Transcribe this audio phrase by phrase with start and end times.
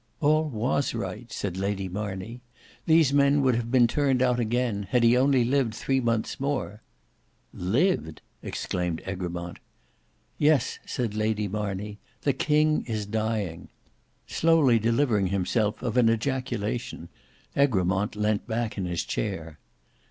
[0.19, 2.41] "All was right," said Lady Marney.
[2.87, 6.81] "These men would have been turned out again, had he only lived three months more."
[7.53, 9.59] "Lived!" exclaimed Egremont.
[10.39, 13.67] "Yes," said Lady Marney; "the king is dying."
[14.25, 17.07] Slowly delivering himself of an ejaculation,
[17.55, 19.59] Egremont leant back in his chair.